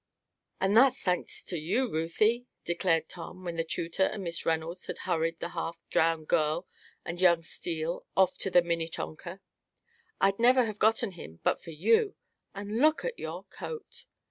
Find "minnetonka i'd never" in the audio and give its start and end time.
8.63-10.65